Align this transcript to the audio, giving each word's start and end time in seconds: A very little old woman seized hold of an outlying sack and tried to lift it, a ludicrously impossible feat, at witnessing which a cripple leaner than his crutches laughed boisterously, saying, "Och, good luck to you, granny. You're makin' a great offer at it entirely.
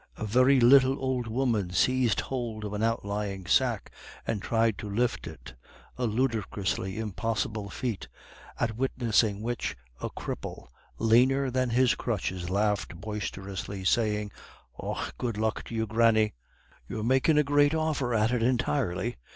A 0.17 0.25
very 0.25 0.59
little 0.59 0.97
old 0.99 1.27
woman 1.27 1.69
seized 1.73 2.21
hold 2.21 2.65
of 2.65 2.73
an 2.73 2.81
outlying 2.81 3.45
sack 3.45 3.91
and 4.25 4.41
tried 4.41 4.79
to 4.79 4.89
lift 4.89 5.27
it, 5.27 5.53
a 5.95 6.07
ludicrously 6.07 6.97
impossible 6.97 7.69
feat, 7.69 8.07
at 8.59 8.75
witnessing 8.75 9.43
which 9.43 9.77
a 10.01 10.09
cripple 10.09 10.69
leaner 10.97 11.51
than 11.51 11.69
his 11.69 11.93
crutches 11.93 12.49
laughed 12.49 12.95
boisterously, 12.95 13.83
saying, 13.83 14.31
"Och, 14.79 15.13
good 15.19 15.37
luck 15.37 15.63
to 15.65 15.75
you, 15.75 15.85
granny. 15.85 16.33
You're 16.89 17.03
makin' 17.03 17.37
a 17.37 17.43
great 17.43 17.75
offer 17.75 18.15
at 18.15 18.31
it 18.31 18.41
entirely. 18.41 19.17